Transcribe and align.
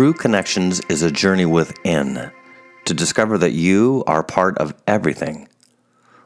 True 0.00 0.14
Connections 0.14 0.80
is 0.88 1.02
a 1.02 1.10
journey 1.10 1.44
within 1.44 2.30
to 2.86 2.94
discover 2.94 3.36
that 3.36 3.52
you 3.52 4.02
are 4.06 4.22
part 4.22 4.56
of 4.56 4.72
everything. 4.86 5.46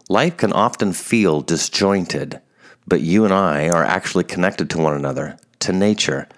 Life 0.09 0.37
can 0.37 0.53
often 0.53 0.93
feel 0.93 1.41
disjointed, 1.41 2.41
but 2.87 3.01
you 3.01 3.25
and 3.25 3.35
I 3.35 3.69
are 3.71 3.83
actually 3.83 4.23
connected 4.23 4.71
to 4.71 4.79
one 4.79 4.95
another, 4.95 5.37
to 5.59 5.73
nature, 5.73 6.29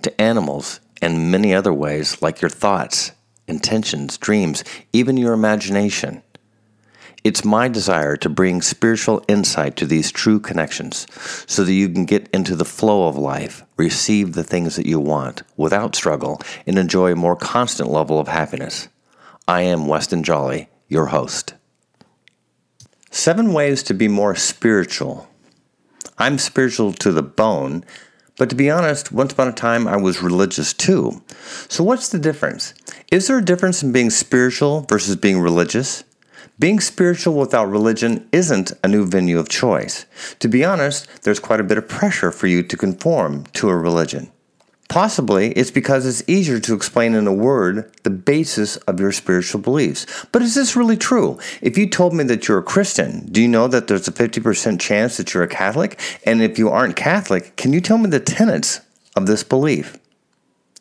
to 0.00 0.18
animals, 0.18 0.80
and 1.02 1.30
many 1.30 1.54
other 1.54 1.70
ways 1.70 2.22
like 2.22 2.40
your 2.40 2.48
thoughts, 2.48 3.12
intentions, 3.46 4.16
dreams, 4.16 4.64
even 4.94 5.18
your 5.18 5.34
imagination. 5.34 6.22
It's 7.22 7.44
my 7.44 7.68
desire 7.68 8.16
to 8.16 8.30
bring 8.30 8.62
spiritual 8.62 9.22
insight 9.28 9.76
to 9.76 9.86
these 9.86 10.10
true 10.10 10.40
connections 10.40 11.06
so 11.46 11.62
that 11.62 11.74
you 11.74 11.90
can 11.90 12.06
get 12.06 12.30
into 12.32 12.56
the 12.56 12.64
flow 12.64 13.06
of 13.06 13.18
life, 13.18 13.65
receive 13.76 14.32
the 14.32 14.44
things 14.44 14.76
that 14.76 14.86
you 14.86 14.98
want 14.98 15.42
without 15.56 15.94
struggle, 15.94 16.40
and 16.66 16.78
enjoy 16.78 17.12
a 17.12 17.16
more 17.16 17.36
constant 17.36 17.90
level 17.90 18.18
of 18.18 18.28
happiness. 18.28 18.88
I 19.46 19.62
am 19.62 19.86
Weston 19.86 20.22
Jolly, 20.22 20.68
your 20.88 21.06
host. 21.06 21.54
Seven 23.10 23.52
ways 23.52 23.82
to 23.84 23.94
be 23.94 24.08
more 24.08 24.34
spiritual. 24.34 25.28
I'm 26.18 26.38
spiritual 26.38 26.92
to 26.94 27.12
the 27.12 27.22
bone, 27.22 27.84
but 28.38 28.50
to 28.50 28.56
be 28.56 28.70
honest, 28.70 29.12
once 29.12 29.32
upon 29.32 29.48
a 29.48 29.52
time 29.52 29.86
I 29.86 29.96
was 29.96 30.22
religious 30.22 30.72
too. 30.72 31.22
So, 31.68 31.84
what's 31.84 32.08
the 32.08 32.18
difference? 32.18 32.74
Is 33.10 33.26
there 33.26 33.38
a 33.38 33.44
difference 33.44 33.82
in 33.82 33.92
being 33.92 34.10
spiritual 34.10 34.82
versus 34.82 35.16
being 35.16 35.40
religious? 35.40 36.04
Being 36.58 36.80
spiritual 36.80 37.34
without 37.34 37.68
religion 37.68 38.26
isn't 38.32 38.72
a 38.82 38.88
new 38.88 39.06
venue 39.06 39.38
of 39.38 39.48
choice. 39.48 40.06
To 40.38 40.48
be 40.48 40.64
honest, 40.64 41.06
there's 41.22 41.38
quite 41.38 41.60
a 41.60 41.64
bit 41.64 41.76
of 41.76 41.86
pressure 41.86 42.30
for 42.30 42.46
you 42.46 42.62
to 42.62 42.76
conform 42.78 43.44
to 43.54 43.68
a 43.68 43.76
religion. 43.76 44.32
Possibly 44.88 45.52
it's 45.52 45.70
because 45.70 46.06
it's 46.06 46.26
easier 46.26 46.58
to 46.60 46.74
explain 46.74 47.14
in 47.14 47.26
a 47.26 47.32
word 47.32 47.92
the 48.04 48.10
basis 48.10 48.78
of 48.78 48.98
your 48.98 49.12
spiritual 49.12 49.60
beliefs. 49.60 50.06
But 50.32 50.40
is 50.40 50.54
this 50.54 50.76
really 50.76 50.96
true? 50.96 51.38
If 51.60 51.76
you 51.76 51.90
told 51.90 52.14
me 52.14 52.24
that 52.24 52.48
you're 52.48 52.58
a 52.58 52.62
Christian, 52.62 53.26
do 53.26 53.42
you 53.42 53.48
know 53.48 53.68
that 53.68 53.88
there's 53.88 54.08
a 54.08 54.12
50% 54.12 54.80
chance 54.80 55.18
that 55.18 55.34
you're 55.34 55.42
a 55.42 55.48
Catholic? 55.48 56.00
And 56.24 56.40
if 56.40 56.58
you 56.58 56.70
aren't 56.70 56.96
Catholic, 56.96 57.56
can 57.56 57.74
you 57.74 57.82
tell 57.82 57.98
me 57.98 58.08
the 58.08 58.20
tenets 58.20 58.80
of 59.14 59.26
this 59.26 59.42
belief? 59.42 59.98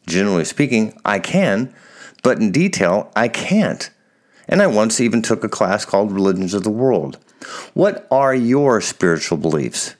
Generally 0.07 0.45
speaking, 0.45 0.97
I 1.03 1.19
can, 1.19 1.73
but 2.23 2.39
in 2.39 2.51
detail, 2.51 3.11
I 3.13 3.27
can't. 3.27 3.89
And 4.47 4.61
I 4.61 4.67
once 4.67 5.01
even 5.01 5.21
took 5.21 5.43
a 5.43 5.49
class 5.49 5.85
called 5.85 6.11
Religions 6.11 6.53
of 6.53 6.63
the 6.63 6.69
World. 6.69 7.17
What 7.73 8.07
are 8.11 8.33
your 8.33 8.81
spiritual 8.81 9.37
beliefs? 9.37 9.95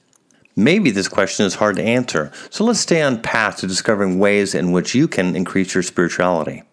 Maybe 0.56 0.90
this 0.90 1.10
question 1.10 1.46
is 1.46 1.56
hard 1.56 1.76
to 1.76 1.84
answer, 1.84 2.32
so 2.50 2.64
let's 2.64 2.80
stay 2.80 3.02
on 3.02 3.22
path 3.22 3.58
to 3.58 3.68
discovering 3.68 4.20
ways 4.20 4.56
in 4.56 4.72
which 4.72 4.96
you 4.96 5.08
can 5.08 5.36
increase 5.36 5.74
your 5.74 5.84
spirituality. 5.84 6.64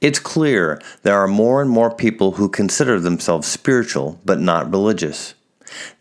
It's 0.00 0.18
clear 0.18 0.80
there 1.02 1.16
are 1.16 1.28
more 1.28 1.62
and 1.62 1.70
more 1.70 1.94
people 1.94 2.32
who 2.32 2.48
consider 2.48 2.98
themselves 2.98 3.46
spiritual 3.46 4.20
but 4.24 4.40
not 4.40 4.70
religious. 4.70 5.34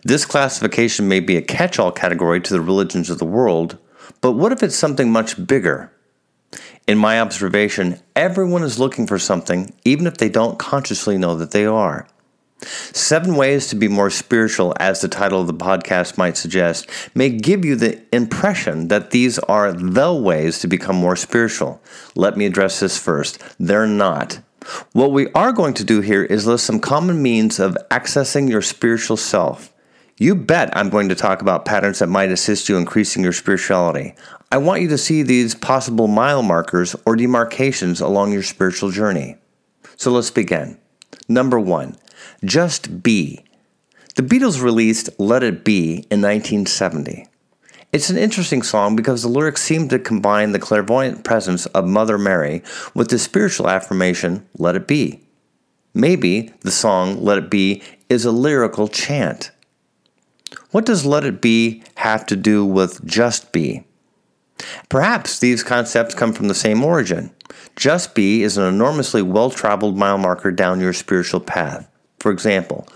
This 0.04 0.26
classification 0.26 1.08
may 1.08 1.20
be 1.20 1.38
a 1.38 1.42
catch 1.42 1.78
all 1.78 1.92
category 1.92 2.42
to 2.42 2.54
the 2.54 2.62
religions 2.62 3.10
of 3.10 3.20
the 3.20 3.26
world, 3.26 3.78
but 4.22 4.32
what 4.32 4.52
if 4.52 4.64
it's 4.64 4.76
something 4.76 5.12
much 5.12 5.46
bigger? 5.46 5.92
In 6.88 6.98
my 6.98 7.20
observation, 7.20 8.00
everyone 8.16 8.64
is 8.64 8.80
looking 8.80 9.08
for 9.08 9.20
something, 9.20 9.74
even 9.84 10.08
if 10.08 10.18
they 10.18 10.30
don't 10.30 10.58
consciously 10.58 11.18
know 11.18 11.36
that 11.36 11.52
they 11.52 11.66
are. 11.66 12.08
Seven 12.62 13.36
Ways 13.36 13.68
to 13.68 13.76
Be 13.76 13.88
More 13.88 14.10
Spiritual, 14.10 14.74
as 14.80 15.02
the 15.02 15.08
title 15.08 15.40
of 15.40 15.48
the 15.48 15.54
podcast 15.54 16.18
might 16.18 16.38
suggest, 16.38 16.90
may 17.14 17.30
give 17.30 17.64
you 17.64 17.76
the 17.76 18.02
impression 18.12 18.88
that 18.88 19.12
these 19.12 19.38
are 19.40 19.72
the 19.72 20.14
ways 20.14 20.60
to 20.60 20.68
become 20.68 20.96
more 20.96 21.16
spiritual. 21.16 21.82
Let 22.16 22.36
me 22.36 22.46
address 22.46 22.80
this 22.80 22.98
first. 22.98 23.44
They're 23.60 23.86
not. 23.86 24.40
What 24.94 25.12
we 25.12 25.32
are 25.34 25.54
going 25.54 25.76
to 25.76 25.84
do 25.84 26.02
here 26.02 26.24
is 26.24 26.48
list 26.48 26.66
some 26.66 26.80
common 26.80 27.22
means 27.22 27.60
of 27.60 27.78
accessing 27.92 28.50
your 28.50 28.62
spiritual 28.64 29.18
self. 29.18 29.72
You 30.18 30.34
bet 30.34 30.76
I'm 30.76 30.90
going 30.90 31.10
to 31.10 31.16
talk 31.16 31.44
about 31.44 31.64
patterns 31.64 32.00
that 32.00 32.08
might 32.08 32.32
assist 32.32 32.70
you 32.70 32.78
increasing 32.78 33.24
your 33.24 33.34
spirituality. 33.34 34.16
I 34.50 34.58
want 34.60 34.82
you 34.82 34.88
to 34.90 34.98
see 34.98 35.24
these 35.24 35.56
possible 35.56 36.08
mile 36.08 36.42
markers 36.42 36.96
or 37.06 37.18
demarcations 37.18 38.00
along 38.00 38.32
your 38.32 38.44
spiritual 38.44 38.92
journey. 38.92 39.36
So 39.98 40.12
let's 40.12 40.32
begin. 40.32 40.78
Number 41.28 41.60
one, 41.60 41.98
just 42.46 43.04
be. 43.04 43.44
The 44.16 44.24
Beatles 44.24 44.62
released 44.62 45.10
Let 45.20 45.44
It 45.44 45.66
Be 45.66 46.06
in 46.10 46.22
1970. 46.22 47.28
It's 47.92 48.10
an 48.10 48.18
interesting 48.18 48.62
song 48.62 48.96
because 48.96 49.22
the 49.22 49.28
lyrics 49.28 49.62
seem 49.62 49.90
to 49.90 50.00
combine 50.00 50.54
the 50.54 50.60
clairvoyant 50.60 51.26
presence 51.26 51.66
of 51.68 51.86
Mother 51.86 52.18
Mary 52.18 52.64
with 52.94 53.10
the 53.10 53.20
spiritual 53.20 53.70
affirmation, 53.70 54.48
Let 54.58 54.76
It 54.76 54.88
Be. 54.88 55.22
Maybe 55.94 56.54
the 56.62 56.72
song 56.72 57.24
Let 57.24 57.38
It 57.38 57.50
Be 57.50 57.82
is 58.08 58.24
a 58.24 58.32
lyrical 58.32 58.88
chant. 58.88 59.52
What 60.72 60.86
does 60.86 61.06
let 61.06 61.26
it 61.26 61.42
be 61.42 61.84
have 61.96 62.26
to 62.28 62.36
do 62.36 62.66
with 62.66 63.06
just 63.06 63.52
be? 63.52 63.87
Perhaps 64.90 65.40
these 65.40 65.64
concepts 65.64 66.16
come 66.16 66.34
from 66.34 66.48
the 66.48 66.56
same 66.56 66.84
origin. 66.84 67.32
Just 67.76 68.16
be 68.16 68.44
is 68.44 68.58
an 68.58 68.66
enormously 68.66 69.22
well 69.22 69.50
traveled 69.50 69.98
mile 69.98 70.18
marker 70.18 70.52
down 70.52 70.80
your 70.80 70.94
spiritual 70.94 71.40
path. 71.40 71.90
For 72.20 72.32
example, 72.32 72.88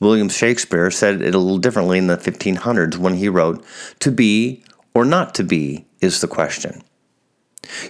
William 0.00 0.28
Shakespeare 0.28 0.90
said 0.90 1.22
it 1.22 1.34
a 1.34 1.38
little 1.38 1.58
differently 1.58 1.98
in 1.98 2.06
the 2.06 2.16
1500s 2.16 2.96
when 2.96 3.14
he 3.14 3.28
wrote, 3.28 3.64
To 4.00 4.10
be 4.10 4.62
or 4.94 5.04
not 5.04 5.34
to 5.36 5.44
be 5.44 5.86
is 6.00 6.20
the 6.20 6.28
question. 6.28 6.82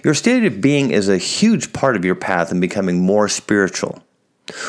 Your 0.03 0.13
state 0.13 0.43
of 0.45 0.61
being 0.61 0.91
is 0.91 1.07
a 1.07 1.17
huge 1.17 1.71
part 1.71 1.95
of 1.95 2.03
your 2.03 2.15
path 2.15 2.51
in 2.51 2.59
becoming 2.59 3.01
more 3.01 3.29
spiritual. 3.29 4.03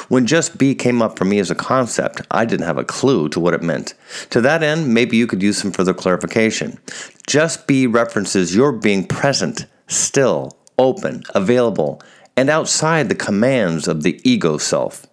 When 0.09 0.27
just 0.27 0.59
be 0.59 0.75
came 0.75 1.03
up 1.03 1.19
for 1.19 1.25
me 1.25 1.39
as 1.39 1.51
a 1.51 1.55
concept, 1.55 2.23
I 2.31 2.45
didn't 2.45 2.67
have 2.67 2.79
a 2.79 2.85
clue 2.85 3.29
to 3.31 3.41
what 3.41 3.55
it 3.55 3.63
meant. 3.63 3.95
To 4.31 4.41
that 4.41 4.63
end, 4.63 4.93
maybe 4.93 5.17
you 5.17 5.27
could 5.27 5.43
use 5.43 5.59
some 5.59 5.73
further 5.73 5.95
clarification. 5.95 6.79
Just 7.27 7.67
be 7.67 7.87
references 7.87 8.55
your 8.55 8.73
being 8.73 9.07
present, 9.07 9.67
still, 9.87 10.57
open, 10.79 11.23
available, 11.35 12.03
and 12.37 12.49
outside 12.49 13.09
the 13.09 13.15
commands 13.15 13.87
of 13.87 14.03
the 14.03 14.21
ego 14.25 14.59
self. 14.59 15.07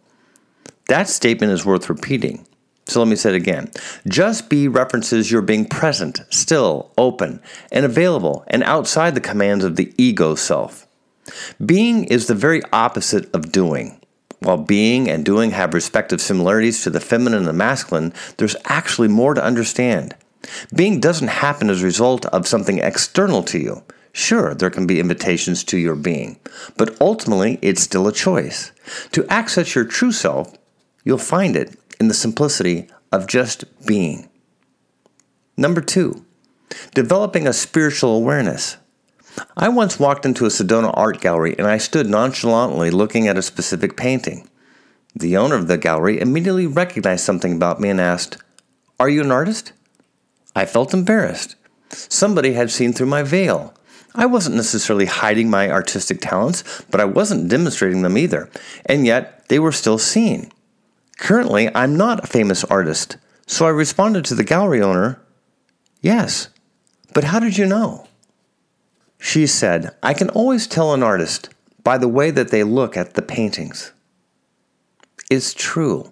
That 0.87 1.09
statement 1.09 1.51
is 1.51 1.65
worth 1.65 1.89
repeating. 1.89 2.47
So 2.85 3.01
let 3.01 3.09
me 3.09 3.17
say 3.17 3.31
it 3.31 3.35
again. 3.35 3.69
Just 4.07 4.49
be 4.49 4.69
references 4.69 5.29
your 5.29 5.41
being 5.41 5.65
present, 5.65 6.21
still, 6.29 6.93
open, 6.97 7.41
and 7.69 7.85
available, 7.85 8.45
and 8.47 8.63
outside 8.63 9.13
the 9.13 9.21
commands 9.21 9.65
of 9.65 9.75
the 9.75 9.93
ego 9.97 10.35
self. 10.35 10.87
Being 11.63 12.05
is 12.05 12.27
the 12.27 12.35
very 12.35 12.61
opposite 12.71 13.29
of 13.35 13.51
doing. 13.51 13.99
While 14.39 14.57
being 14.57 15.09
and 15.09 15.25
doing 15.25 15.51
have 15.51 15.73
respective 15.73 16.21
similarities 16.21 16.83
to 16.83 16.89
the 16.89 16.99
feminine 16.99 17.39
and 17.39 17.47
the 17.47 17.53
masculine, 17.53 18.13
there's 18.37 18.55
actually 18.65 19.07
more 19.07 19.33
to 19.33 19.43
understand. 19.43 20.15
Being 20.73 20.99
doesn't 20.99 21.27
happen 21.27 21.69
as 21.69 21.81
a 21.81 21.85
result 21.85 22.25
of 22.27 22.47
something 22.47 22.79
external 22.79 23.43
to 23.43 23.59
you. 23.59 23.83
Sure, 24.13 24.55
there 24.55 24.69
can 24.69 24.87
be 24.87 24.99
invitations 24.99 25.63
to 25.65 25.77
your 25.77 25.95
being, 25.95 26.39
but 26.75 26.99
ultimately 26.99 27.59
it's 27.61 27.81
still 27.81 28.07
a 28.07 28.13
choice. 28.13 28.71
To 29.11 29.27
access 29.27 29.75
your 29.75 29.85
true 29.85 30.11
self, 30.11 30.55
you'll 31.03 31.17
find 31.17 31.55
it 31.55 31.77
in 31.99 32.07
the 32.07 32.13
simplicity 32.13 32.87
of 33.11 33.27
just 33.27 33.65
being. 33.85 34.29
Number 35.55 35.81
two, 35.81 36.25
developing 36.93 37.47
a 37.47 37.53
spiritual 37.53 38.15
awareness. 38.15 38.77
I 39.55 39.69
once 39.69 39.99
walked 39.99 40.25
into 40.25 40.45
a 40.45 40.49
Sedona 40.49 40.91
art 40.95 41.21
gallery 41.21 41.55
and 41.57 41.67
I 41.67 41.77
stood 41.77 42.09
nonchalantly 42.09 42.91
looking 42.91 43.27
at 43.27 43.37
a 43.37 43.41
specific 43.41 43.97
painting. 43.97 44.49
The 45.15 45.37
owner 45.37 45.55
of 45.55 45.67
the 45.67 45.77
gallery 45.77 46.19
immediately 46.19 46.67
recognized 46.67 47.25
something 47.25 47.53
about 47.53 47.79
me 47.79 47.89
and 47.89 47.99
asked, 47.99 48.37
Are 48.99 49.09
you 49.09 49.21
an 49.21 49.31
artist? 49.31 49.73
I 50.55 50.65
felt 50.65 50.93
embarrassed. 50.93 51.55
Somebody 51.89 52.53
had 52.53 52.71
seen 52.71 52.93
through 52.93 53.07
my 53.07 53.23
veil. 53.23 53.73
I 54.13 54.25
wasn't 54.25 54.55
necessarily 54.55 55.05
hiding 55.05 55.49
my 55.49 55.69
artistic 55.69 56.21
talents, 56.21 56.63
but 56.89 56.99
I 56.99 57.05
wasn't 57.05 57.49
demonstrating 57.49 58.01
them 58.01 58.17
either, 58.17 58.49
and 58.85 59.05
yet 59.05 59.47
they 59.47 59.59
were 59.59 59.71
still 59.71 59.99
seen. 59.99 60.51
Currently, 61.17 61.73
I'm 61.75 61.95
not 61.95 62.23
a 62.23 62.27
famous 62.27 62.63
artist, 62.63 63.17
so 63.45 63.65
I 63.65 63.69
responded 63.69 64.25
to 64.25 64.35
the 64.35 64.43
gallery 64.43 64.81
owner, 64.81 65.21
Yes, 66.01 66.49
but 67.13 67.25
how 67.25 67.39
did 67.39 67.57
you 67.57 67.65
know? 67.65 68.07
She 69.19 69.47
said, 69.47 69.95
I 70.03 70.13
can 70.13 70.29
always 70.29 70.67
tell 70.67 70.93
an 70.93 71.03
artist 71.03 71.49
by 71.83 71.97
the 71.97 72.07
way 72.07 72.31
that 72.31 72.49
they 72.49 72.63
look 72.63 72.95
at 72.95 73.13
the 73.13 73.21
paintings. 73.21 73.91
It's 75.29 75.53
true. 75.53 76.11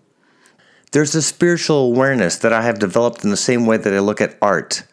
There's 0.92 1.16
a 1.16 1.22
spiritual 1.22 1.88
awareness 1.88 2.38
that 2.38 2.54
I 2.54 2.62
have 2.62 2.80
developed 2.80 3.24
in 3.24 3.30
the 3.30 3.38
same 3.38 3.66
way 3.66 3.78
that 3.78 3.94
I 3.94 4.00
look 4.00 4.22
at 4.22 4.38
art, 4.42 4.84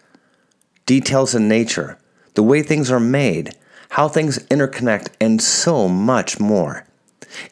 details 0.86 1.34
in 1.34 1.48
nature, 1.48 1.98
the 2.34 2.42
way 2.42 2.62
things 2.62 2.90
are 2.90 3.00
made, 3.00 3.54
how 3.90 4.08
things 4.08 4.38
interconnect, 4.46 5.08
and 5.20 5.40
so 5.40 5.88
much 5.88 6.40
more. 6.40 6.86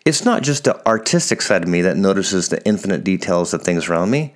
It's 0.05 0.25
not 0.25 0.43
just 0.43 0.65
the 0.65 0.85
artistic 0.87 1.43
side 1.43 1.63
of 1.63 1.69
me 1.69 1.83
that 1.83 1.97
notices 1.97 2.49
the 2.49 2.65
infinite 2.67 3.05
details 3.05 3.55
of 3.55 3.63
things 3.63 3.89
around 3.89 4.11
me. 4.11 4.35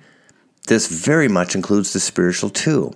This 0.67 0.87
very 0.87 1.27
much 1.27 1.55
includes 1.55 1.93
the 1.93 1.99
spiritual 1.99 2.49
too. 2.49 2.93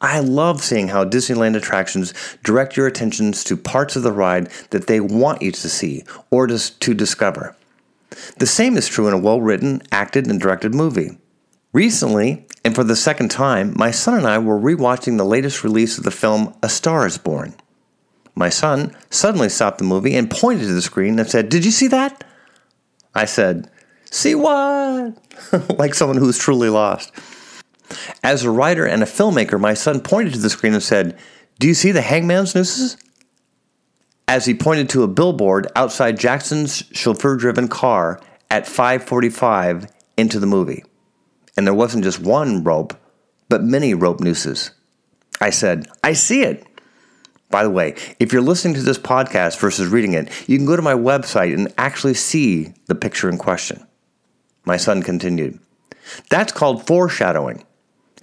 I 0.00 0.20
love 0.20 0.62
seeing 0.62 0.88
how 0.88 1.04
Disneyland 1.04 1.56
attractions 1.56 2.12
direct 2.44 2.76
your 2.76 2.86
attentions 2.86 3.42
to 3.44 3.56
parts 3.56 3.96
of 3.96 4.02
the 4.02 4.12
ride 4.12 4.50
that 4.70 4.86
they 4.86 5.00
want 5.00 5.40
you 5.40 5.52
to 5.52 5.68
see 5.68 6.04
or 6.30 6.46
to, 6.46 6.78
to 6.80 6.94
discover. 6.94 7.56
The 8.38 8.46
same 8.46 8.76
is 8.76 8.88
true 8.88 9.08
in 9.08 9.14
a 9.14 9.18
well 9.18 9.40
written, 9.40 9.82
acted, 9.90 10.26
and 10.26 10.40
directed 10.40 10.74
movie. 10.74 11.18
Recently, 11.72 12.46
and 12.64 12.74
for 12.74 12.84
the 12.84 12.96
second 12.96 13.30
time, 13.30 13.74
my 13.76 13.90
son 13.90 14.14
and 14.14 14.26
I 14.26 14.38
were 14.38 14.58
rewatching 14.58 15.16
the 15.16 15.24
latest 15.24 15.64
release 15.64 15.98
of 15.98 16.04
the 16.04 16.10
film 16.10 16.54
A 16.62 16.68
Star 16.68 17.06
is 17.06 17.18
Born. 17.18 17.54
My 18.34 18.48
son 18.50 18.94
suddenly 19.10 19.48
stopped 19.48 19.78
the 19.78 19.84
movie 19.84 20.14
and 20.14 20.30
pointed 20.30 20.66
to 20.66 20.74
the 20.74 20.82
screen 20.82 21.18
and 21.18 21.28
said, 21.28 21.48
Did 21.48 21.64
you 21.64 21.70
see 21.70 21.88
that? 21.88 22.22
I 23.14 23.24
said, 23.24 23.70
See 24.10 24.34
what? 24.34 25.14
like 25.78 25.94
someone 25.94 26.18
who's 26.18 26.38
truly 26.38 26.68
lost. 26.68 27.12
As 28.22 28.44
a 28.44 28.50
writer 28.50 28.84
and 28.84 29.02
a 29.02 29.06
filmmaker, 29.06 29.60
my 29.60 29.74
son 29.74 30.00
pointed 30.00 30.34
to 30.34 30.40
the 30.40 30.50
screen 30.50 30.74
and 30.74 30.82
said, 30.82 31.18
Do 31.58 31.66
you 31.66 31.74
see 31.74 31.92
the 31.92 32.02
hangman's 32.02 32.54
nooses? 32.54 32.96
As 34.28 34.46
he 34.46 34.54
pointed 34.54 34.88
to 34.90 35.04
a 35.04 35.08
billboard 35.08 35.68
outside 35.76 36.18
Jackson's 36.18 36.84
chauffeur-driven 36.92 37.68
car 37.68 38.20
at 38.50 38.66
5:45 38.66 39.88
into 40.16 40.40
the 40.40 40.46
movie. 40.46 40.84
And 41.56 41.66
there 41.66 41.74
wasn't 41.74 42.04
just 42.04 42.20
one 42.20 42.64
rope, 42.64 42.94
but 43.48 43.62
many 43.62 43.94
rope 43.94 44.20
nooses. 44.20 44.72
I 45.40 45.50
said, 45.50 45.88
"I 46.02 46.12
see 46.12 46.42
it." 46.42 46.66
By 47.50 47.62
the 47.62 47.70
way, 47.70 47.94
if 48.18 48.32
you're 48.32 48.42
listening 48.42 48.74
to 48.74 48.82
this 48.82 48.98
podcast 48.98 49.58
versus 49.58 49.88
reading 49.88 50.14
it, 50.14 50.28
you 50.48 50.56
can 50.58 50.66
go 50.66 50.74
to 50.74 50.82
my 50.82 50.94
website 50.94 51.54
and 51.54 51.72
actually 51.78 52.14
see 52.14 52.74
the 52.86 52.94
picture 52.94 53.28
in 53.28 53.38
question. 53.38 53.86
My 54.64 54.76
son 54.76 55.02
continued, 55.02 55.60
That's 56.28 56.52
called 56.52 56.86
foreshadowing. 56.86 57.64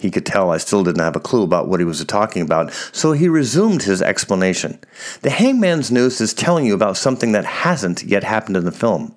He 0.00 0.10
could 0.10 0.26
tell 0.26 0.50
I 0.50 0.58
still 0.58 0.82
didn't 0.82 1.02
have 1.02 1.16
a 1.16 1.20
clue 1.20 1.42
about 1.42 1.68
what 1.68 1.80
he 1.80 1.86
was 1.86 2.04
talking 2.04 2.42
about, 2.42 2.72
so 2.92 3.12
he 3.12 3.28
resumed 3.28 3.82
his 3.82 4.02
explanation. 4.02 4.78
The 5.22 5.30
hangman's 5.30 5.90
noose 5.90 6.20
is 6.20 6.34
telling 6.34 6.66
you 6.66 6.74
about 6.74 6.96
something 6.96 7.32
that 7.32 7.44
hasn't 7.44 8.02
yet 8.02 8.24
happened 8.24 8.56
in 8.56 8.64
the 8.64 8.72
film. 8.72 9.14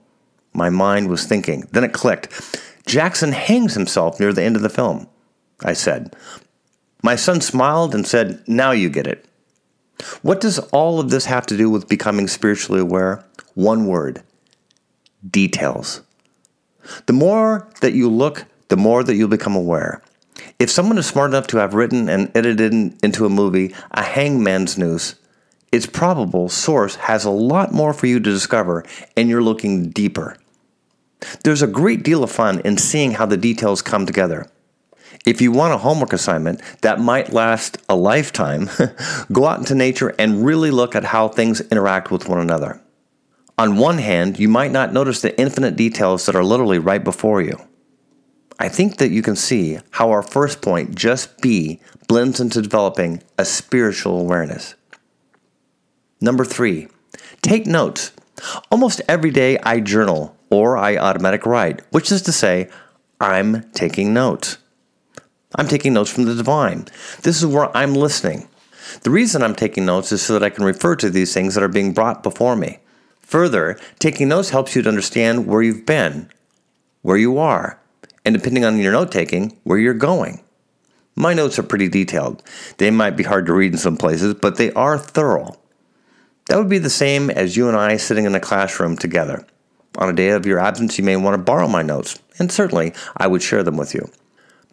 My 0.54 0.70
mind 0.70 1.10
was 1.10 1.26
thinking. 1.26 1.68
Then 1.72 1.84
it 1.84 1.94
clicked. 1.94 2.60
Jackson 2.86 3.32
hangs 3.32 3.74
himself 3.74 4.20
near 4.20 4.32
the 4.32 4.44
end 4.44 4.56
of 4.56 4.62
the 4.62 4.70
film, 4.70 5.08
I 5.64 5.74
said. 5.74 6.16
My 7.04 7.16
son 7.16 7.42
smiled 7.42 7.94
and 7.94 8.08
said, 8.08 8.44
Now 8.48 8.72
you 8.72 8.90
get 8.90 9.08
it. 9.08 9.26
What 10.22 10.42
does 10.42 10.60
all 10.60 11.00
of 11.00 11.10
this 11.10 11.26
have 11.26 11.46
to 11.48 11.58
do 11.58 11.70
with 11.70 11.90
becoming 11.90 12.28
spiritually 12.28 12.82
aware? 12.82 13.24
One 13.56 13.88
word 13.88 14.22
details. 15.30 16.02
The 17.08 17.14
more 17.14 17.68
that 17.82 17.94
you 17.94 18.10
look, 18.10 18.46
the 18.70 18.78
more 18.78 19.04
that 19.04 19.16
you'll 19.16 19.28
become 19.28 19.56
aware. 19.56 20.02
If 20.60 20.70
someone 20.70 20.98
is 20.98 21.06
smart 21.06 21.32
enough 21.32 21.48
to 21.48 21.58
have 21.58 21.74
written 21.74 22.10
and 22.10 22.32
edited 22.36 22.74
into 23.04 23.26
a 23.26 23.30
movie 23.30 23.74
a 23.92 24.04
hangman's 24.04 24.78
noose, 24.78 25.16
it's 25.72 25.86
probable 25.86 26.50
source 26.50 26.96
has 26.96 27.26
a 27.26 27.30
lot 27.30 27.74
more 27.74 27.94
for 27.94 28.08
you 28.08 28.20
to 28.20 28.32
discover 28.32 28.86
and 29.16 29.30
you're 29.30 29.44
looking 29.44 29.90
deeper. 29.90 30.38
There's 31.44 31.62
a 31.62 31.68
great 31.68 32.04
deal 32.04 32.24
of 32.24 32.32
fun 32.32 32.62
in 32.62 32.78
seeing 32.78 33.12
how 33.12 33.26
the 33.26 33.38
details 33.38 33.82
come 33.82 34.06
together. 34.06 34.48
If 35.26 35.42
you 35.42 35.52
want 35.52 35.74
a 35.74 35.80
homework 35.80 36.14
assignment 36.14 36.62
that 36.82 37.02
might 37.02 37.34
last 37.34 37.78
a 37.90 37.96
lifetime, 37.96 38.70
go 39.32 39.46
out 39.46 39.60
into 39.60 39.76
nature 39.76 40.16
and 40.18 40.46
really 40.46 40.72
look 40.72 40.96
at 40.96 41.04
how 41.04 41.28
things 41.28 41.60
interact 41.62 42.12
with 42.12 42.30
one 42.30 42.40
another. 42.40 42.80
On 43.58 43.78
one 43.78 43.98
hand, 43.98 44.40
you 44.40 44.48
might 44.48 44.72
not 44.72 44.94
notice 44.94 45.22
the 45.22 45.38
infinite 45.40 45.76
details 45.76 46.26
that 46.26 46.36
are 46.36 46.44
literally 46.44 46.80
right 46.80 47.04
before 47.04 47.42
you. 47.42 47.60
I 48.60 48.70
think 48.70 48.98
that 48.98 49.12
you 49.12 49.22
can 49.22 49.36
see 49.36 49.80
how 49.92 50.10
our 50.10 50.24
first 50.24 50.62
point, 50.62 50.96
just 50.96 51.42
be, 51.42 51.80
blends 52.08 52.40
into 52.40 52.62
developing 52.62 53.22
a 53.38 53.46
spiritual 53.46 54.20
awareness. 54.20 54.76
Number 56.20 56.44
three, 56.44 56.88
take 57.42 57.68
notes. 57.68 58.12
Almost 58.72 59.02
every 59.08 59.32
day 59.32 59.58
I 59.60 59.80
journal 59.80 60.36
or 60.50 60.78
I 60.78 60.98
automatic 60.98 61.46
write, 61.46 61.82
which 61.92 62.12
is 62.12 62.22
to 62.24 62.32
say, 62.32 62.70
I'm 63.20 63.70
taking 63.72 64.14
notes. 64.14 64.58
I'm 65.56 65.68
taking 65.68 65.94
notes 65.94 66.12
from 66.12 66.26
the 66.26 66.36
divine. 66.36 66.88
This 67.22 67.38
is 67.38 67.46
where 67.46 67.76
I'm 67.76 67.94
listening. 67.94 68.48
The 69.04 69.12
reason 69.12 69.44
I'm 69.44 69.56
taking 69.56 69.86
notes 69.86 70.12
is 70.12 70.22
so 70.22 70.34
that 70.34 70.44
I 70.44 70.50
can 70.50 70.64
refer 70.64 70.96
to 70.96 71.10
these 71.10 71.34
things 71.34 71.56
that 71.56 71.64
are 71.64 71.68
being 71.68 71.94
brought 71.94 72.24
before 72.24 72.56
me. 72.56 72.80
Further, 73.22 73.78
taking 74.00 74.30
notes 74.30 74.52
helps 74.52 74.76
you 74.76 74.82
to 74.82 74.90
understand 74.90 75.48
where 75.48 75.62
you've 75.62 75.86
been, 75.86 76.30
where 77.02 77.18
you 77.18 77.38
are, 77.38 77.80
and 78.28 78.36
depending 78.36 78.66
on 78.66 78.78
your 78.78 78.92
note 78.92 79.10
taking, 79.10 79.58
where 79.64 79.80
you're 79.80 79.94
going. 79.94 80.44
My 81.16 81.34
notes 81.34 81.58
are 81.58 81.64
pretty 81.64 81.88
detailed. 81.88 82.44
They 82.78 82.92
might 82.92 83.16
be 83.16 83.24
hard 83.24 83.46
to 83.46 83.54
read 83.54 83.72
in 83.72 83.78
some 83.78 83.96
places, 83.96 84.34
but 84.34 84.58
they 84.58 84.70
are 84.74 84.98
thorough. 84.98 85.56
That 86.48 86.58
would 86.58 86.68
be 86.68 86.78
the 86.78 86.90
same 86.90 87.30
as 87.30 87.56
you 87.56 87.70
and 87.70 87.78
I 87.78 87.96
sitting 87.96 88.26
in 88.26 88.36
a 88.36 88.42
classroom 88.42 88.98
together. 88.98 89.48
On 89.98 90.10
a 90.10 90.14
day 90.14 90.32
of 90.32 90.46
your 90.46 90.60
absence, 90.60 90.98
you 90.98 91.06
may 91.06 91.16
want 91.16 91.36
to 91.36 91.42
borrow 91.42 91.70
my 91.70 91.84
notes, 91.84 92.20
and 92.38 92.52
certainly 92.52 92.94
I 93.16 93.28
would 93.28 93.42
share 93.42 93.64
them 93.64 93.78
with 93.78 93.94
you. 93.94 94.12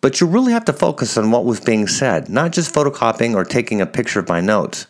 But 0.00 0.20
you 0.20 0.26
really 0.26 0.52
have 0.52 0.64
to 0.64 0.72
focus 0.72 1.16
on 1.16 1.30
what 1.30 1.44
was 1.44 1.60
being 1.60 1.86
said, 1.86 2.28
not 2.28 2.50
just 2.50 2.74
photocopying 2.74 3.36
or 3.36 3.44
taking 3.44 3.80
a 3.80 3.86
picture 3.86 4.18
of 4.18 4.28
my 4.28 4.40
notes. 4.40 4.88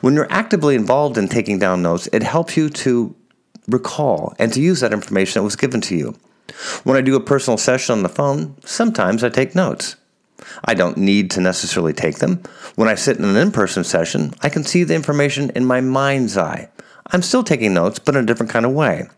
When 0.00 0.14
you're 0.14 0.26
actively 0.28 0.74
involved 0.74 1.18
in 1.18 1.28
taking 1.28 1.60
down 1.60 1.82
notes, 1.82 2.08
it 2.12 2.24
helps 2.24 2.56
you 2.56 2.68
to 2.68 3.14
recall 3.68 4.34
and 4.40 4.52
to 4.54 4.60
use 4.60 4.80
that 4.80 4.92
information 4.92 5.38
that 5.38 5.44
was 5.44 5.54
given 5.54 5.80
to 5.82 5.96
you. 5.96 6.16
When 6.84 6.96
I 6.96 7.00
do 7.00 7.16
a 7.16 7.20
personal 7.20 7.58
session 7.58 7.94
on 7.94 8.02
the 8.02 8.08
phone, 8.08 8.56
sometimes 8.64 9.22
I 9.24 9.28
take 9.28 9.54
notes. 9.54 9.96
I 10.64 10.74
don't 10.74 10.98
need 10.98 11.30
to 11.32 11.40
necessarily 11.40 11.92
take 11.92 12.18
them. 12.18 12.42
When 12.74 12.88
I 12.88 12.94
sit 12.94 13.18
in 13.18 13.24
an 13.24 13.36
in 13.36 13.52
person 13.52 13.84
session, 13.84 14.34
I 14.42 14.48
can 14.48 14.64
see 14.64 14.84
the 14.84 14.94
information 14.94 15.50
in 15.50 15.64
my 15.64 15.80
mind's 15.80 16.36
eye. 16.36 16.68
I'm 17.06 17.22
still 17.22 17.44
taking 17.44 17.74
notes, 17.74 17.98
but 17.98 18.16
in 18.16 18.24
a 18.24 18.26
different 18.26 18.52
kind 18.52 18.66
of 18.66 18.72
way. 18.72 19.08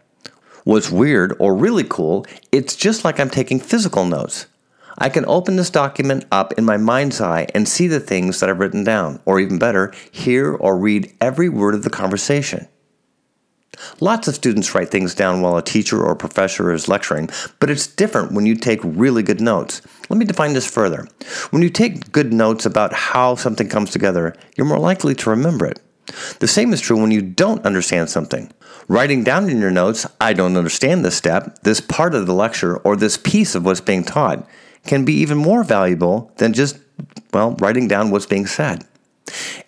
What's 0.64 0.90
weird 0.90 1.36
or 1.38 1.54
really 1.54 1.84
cool, 1.84 2.26
it's 2.50 2.76
just 2.76 3.04
like 3.04 3.20
I'm 3.20 3.30
taking 3.30 3.60
physical 3.60 4.04
notes. 4.04 4.46
I 4.96 5.08
can 5.08 5.24
open 5.26 5.56
this 5.56 5.70
document 5.70 6.24
up 6.30 6.52
in 6.52 6.64
my 6.64 6.76
mind's 6.76 7.20
eye 7.20 7.48
and 7.54 7.68
see 7.68 7.88
the 7.88 8.00
things 8.00 8.40
that 8.40 8.48
I've 8.48 8.60
written 8.60 8.84
down, 8.84 9.20
or 9.24 9.40
even 9.40 9.58
better, 9.58 9.92
hear 10.10 10.54
or 10.54 10.78
read 10.78 11.12
every 11.20 11.48
word 11.48 11.74
of 11.74 11.82
the 11.82 11.90
conversation. 11.90 12.68
Lots 14.00 14.28
of 14.28 14.34
students 14.34 14.74
write 14.74 14.90
things 14.90 15.14
down 15.14 15.40
while 15.40 15.56
a 15.56 15.62
teacher 15.62 16.02
or 16.02 16.14
professor 16.14 16.72
is 16.72 16.88
lecturing, 16.88 17.28
but 17.60 17.70
it's 17.70 17.86
different 17.86 18.32
when 18.32 18.46
you 18.46 18.54
take 18.54 18.80
really 18.82 19.22
good 19.22 19.40
notes. 19.40 19.82
Let 20.08 20.18
me 20.18 20.24
define 20.24 20.52
this 20.52 20.70
further. 20.70 21.06
When 21.50 21.62
you 21.62 21.70
take 21.70 22.12
good 22.12 22.32
notes 22.32 22.66
about 22.66 22.92
how 22.92 23.34
something 23.34 23.68
comes 23.68 23.90
together, 23.90 24.34
you're 24.56 24.66
more 24.66 24.78
likely 24.78 25.14
to 25.14 25.30
remember 25.30 25.66
it. 25.66 25.80
The 26.40 26.48
same 26.48 26.72
is 26.72 26.80
true 26.80 27.00
when 27.00 27.10
you 27.10 27.22
don't 27.22 27.64
understand 27.64 28.10
something. 28.10 28.52
Writing 28.88 29.24
down 29.24 29.48
in 29.48 29.60
your 29.60 29.70
notes, 29.70 30.06
I 30.20 30.34
don't 30.34 30.56
understand 30.56 31.04
this 31.04 31.16
step, 31.16 31.60
this 31.62 31.80
part 31.80 32.14
of 32.14 32.26
the 32.26 32.34
lecture, 32.34 32.76
or 32.78 32.96
this 32.96 33.16
piece 33.16 33.54
of 33.54 33.64
what's 33.64 33.80
being 33.80 34.04
taught 34.04 34.46
can 34.84 35.04
be 35.04 35.14
even 35.14 35.38
more 35.38 35.64
valuable 35.64 36.30
than 36.36 36.52
just, 36.52 36.78
well, 37.32 37.56
writing 37.60 37.88
down 37.88 38.10
what's 38.10 38.26
being 38.26 38.46
said. 38.46 38.84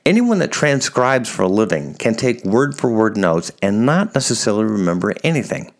Anyone 0.04 0.38
that 0.38 0.52
transcribes 0.52 1.28
for 1.28 1.42
a 1.42 1.48
living 1.48 1.94
can 1.94 2.14
take 2.14 2.44
word 2.44 2.76
for 2.76 2.90
word 2.90 3.16
notes 3.16 3.50
and 3.62 3.86
not 3.86 4.14
necessarily 4.14 4.64
remember 4.64 5.14
anything. 5.24 5.72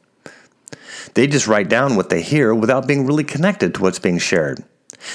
They 1.15 1.27
just 1.27 1.47
write 1.47 1.69
down 1.69 1.97
what 1.97 2.11
they 2.11 2.23
hear 2.23 2.55
without 2.55 2.87
being 2.87 3.07
really 3.07 3.25
connected 3.25 3.75
to 3.75 3.83
what's 3.83 3.99
being 3.99 4.19
shared. 4.19 4.65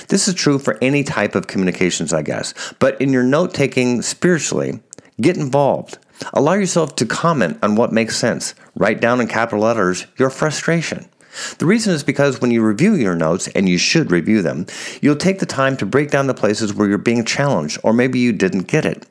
This 0.07 0.27
is 0.27 0.33
true 0.33 0.59
for 0.59 0.77
any 0.81 1.03
type 1.03 1.35
of 1.35 1.47
communications, 1.47 2.13
I 2.13 2.21
guess. 2.21 2.53
But 2.79 2.99
in 3.01 3.11
your 3.11 3.23
note 3.23 3.53
taking 3.53 4.01
spiritually, 4.01 4.79
get 5.19 5.37
involved. 5.37 5.97
Allow 6.33 6.53
yourself 6.53 6.95
to 6.97 7.05
comment 7.05 7.59
on 7.61 7.75
what 7.75 7.91
makes 7.91 8.17
sense. 8.17 8.53
Write 8.75 9.01
down 9.01 9.19
in 9.21 9.27
capital 9.27 9.63
letters 9.63 10.05
your 10.17 10.29
frustration. 10.29 11.09
The 11.57 11.65
reason 11.65 11.93
is 11.93 12.03
because 12.03 12.41
when 12.41 12.51
you 12.51 12.63
review 12.63 12.95
your 12.95 13.15
notes, 13.15 13.47
and 13.49 13.69
you 13.69 13.77
should 13.77 14.11
review 14.11 14.41
them, 14.41 14.65
you'll 15.01 15.15
take 15.15 15.39
the 15.39 15.45
time 15.45 15.77
to 15.77 15.85
break 15.85 16.11
down 16.11 16.27
the 16.27 16.33
places 16.33 16.73
where 16.73 16.87
you're 16.87 16.97
being 16.97 17.25
challenged, 17.25 17.79
or 17.83 17.93
maybe 17.93 18.19
you 18.19 18.33
didn't 18.33 18.67
get 18.67 18.85
it. 18.85 19.05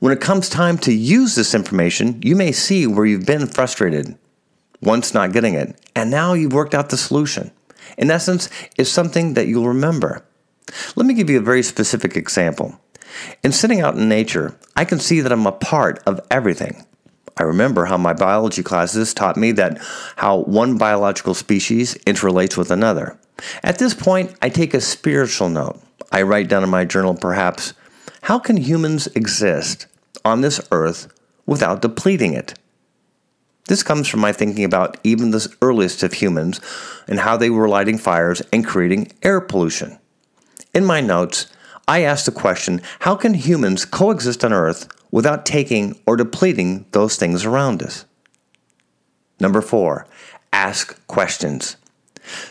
When 0.00 0.12
it 0.12 0.20
comes 0.20 0.48
time 0.48 0.78
to 0.78 0.92
use 0.92 1.34
this 1.34 1.54
information, 1.54 2.20
you 2.22 2.34
may 2.34 2.52
see 2.52 2.86
where 2.86 3.06
you've 3.06 3.26
been 3.26 3.46
frustrated, 3.46 4.16
once 4.82 5.14
not 5.14 5.32
getting 5.32 5.54
it, 5.54 5.80
and 5.94 6.10
now 6.10 6.32
you've 6.32 6.52
worked 6.52 6.74
out 6.74 6.90
the 6.90 6.96
solution. 6.96 7.52
In 7.96 8.10
essence, 8.10 8.48
it's 8.76 8.90
something 8.90 9.34
that 9.34 9.46
you'll 9.46 9.68
remember. 9.68 10.24
Let 10.96 11.06
me 11.06 11.14
give 11.14 11.30
you 11.30 11.38
a 11.38 11.42
very 11.42 11.62
specific 11.62 12.16
example. 12.16 12.80
In 13.42 13.52
sitting 13.52 13.80
out 13.80 13.96
in 13.96 14.08
nature, 14.08 14.56
I 14.76 14.84
can 14.84 14.98
see 14.98 15.20
that 15.20 15.32
I'm 15.32 15.46
a 15.46 15.52
part 15.52 16.02
of 16.06 16.20
everything. 16.30 16.84
I 17.40 17.44
remember 17.44 17.86
how 17.86 17.96
my 17.96 18.12
biology 18.12 18.62
classes 18.62 19.14
taught 19.14 19.38
me 19.38 19.52
that 19.52 19.78
how 20.16 20.40
one 20.40 20.76
biological 20.76 21.32
species 21.32 21.94
interrelates 22.06 22.54
with 22.54 22.70
another. 22.70 23.18
At 23.62 23.78
this 23.78 23.94
point, 23.94 24.34
I 24.42 24.50
take 24.50 24.74
a 24.74 24.80
spiritual 24.82 25.48
note. 25.48 25.80
I 26.12 26.20
write 26.20 26.48
down 26.48 26.62
in 26.62 26.68
my 26.68 26.84
journal 26.84 27.14
perhaps, 27.14 27.72
how 28.22 28.38
can 28.38 28.58
humans 28.58 29.06
exist 29.14 29.86
on 30.22 30.42
this 30.42 30.60
earth 30.70 31.08
without 31.46 31.80
depleting 31.80 32.34
it? 32.34 32.58
This 33.68 33.82
comes 33.82 34.06
from 34.06 34.20
my 34.20 34.32
thinking 34.32 34.64
about 34.64 34.98
even 35.02 35.30
the 35.30 35.50
earliest 35.62 36.02
of 36.02 36.12
humans 36.12 36.60
and 37.08 37.20
how 37.20 37.38
they 37.38 37.48
were 37.48 37.70
lighting 37.70 37.96
fires 37.96 38.42
and 38.52 38.66
creating 38.66 39.12
air 39.22 39.40
pollution. 39.40 39.98
In 40.74 40.84
my 40.84 41.00
notes, 41.00 41.46
I 41.88 42.02
asked 42.02 42.26
the 42.26 42.32
question 42.32 42.82
how 43.00 43.16
can 43.16 43.34
humans 43.34 43.84
coexist 43.84 44.44
on 44.44 44.52
Earth 44.52 44.88
without 45.10 45.46
taking 45.46 46.00
or 46.06 46.16
depleting 46.16 46.86
those 46.92 47.16
things 47.16 47.44
around 47.44 47.82
us? 47.82 48.04
Number 49.40 49.60
four, 49.60 50.06
ask 50.52 51.04
questions. 51.06 51.76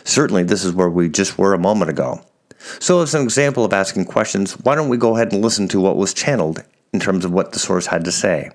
Certainly, 0.04 0.44
this 0.44 0.64
is 0.64 0.74
where 0.74 0.90
we 0.90 1.08
just 1.08 1.38
were 1.38 1.54
a 1.54 1.58
moment 1.58 1.90
ago. 1.90 2.20
So, 2.78 3.00
as 3.00 3.14
an 3.14 3.22
example 3.22 3.64
of 3.64 3.72
asking 3.72 4.04
questions, 4.06 4.52
why 4.52 4.74
don't 4.74 4.88
we 4.88 4.96
go 4.96 5.16
ahead 5.16 5.32
and 5.32 5.40
listen 5.40 5.68
to 5.68 5.80
what 5.80 5.96
was 5.96 6.12
channeled 6.12 6.62
in 6.92 7.00
terms 7.00 7.24
of 7.24 7.32
what 7.32 7.52
the 7.52 7.58
source 7.58 7.86
had 7.86 8.04
to 8.04 8.12
say? 8.12 8.50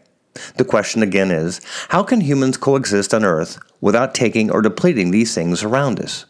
The 0.57 0.65
question 0.65 1.01
again 1.01 1.31
is 1.31 1.61
How 1.89 2.03
can 2.03 2.21
humans 2.21 2.57
coexist 2.57 3.13
on 3.13 3.23
Earth 3.23 3.57
without 3.81 4.13
taking 4.13 4.51
or 4.51 4.61
depleting 4.61 5.11
these 5.11 5.33
things 5.33 5.63
around 5.63 5.99
us? 5.99 6.25